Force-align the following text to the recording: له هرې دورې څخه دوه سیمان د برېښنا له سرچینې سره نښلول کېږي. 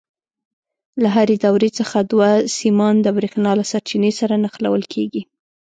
له 1.01 1.07
هرې 1.15 1.35
دورې 1.45 1.69
څخه 1.79 1.97
دوه 2.11 2.29
سیمان 2.57 2.95
د 3.01 3.07
برېښنا 3.17 3.51
له 3.59 3.65
سرچینې 3.71 4.11
سره 4.19 4.33
نښلول 4.43 4.83
کېږي. 4.93 5.21